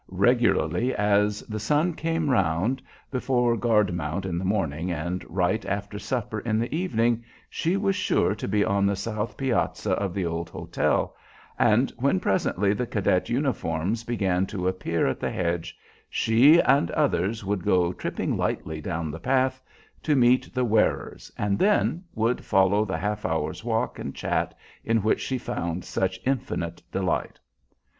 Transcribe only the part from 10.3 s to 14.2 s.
hotel, and when presently the cadet uniforms